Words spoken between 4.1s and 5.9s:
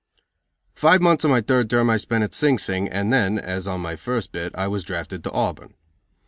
bit, I was drafted to Auburn.